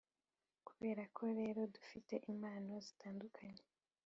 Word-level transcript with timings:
kubera 0.67 1.03
ko 1.15 1.23
rero 1.39 1.61
dufite 1.75 2.13
impano 2.31 2.73
zitandukanye 2.85 3.63